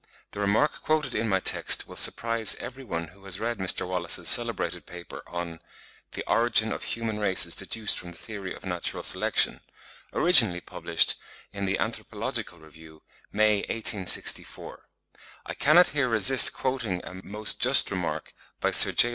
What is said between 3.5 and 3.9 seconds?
Mr.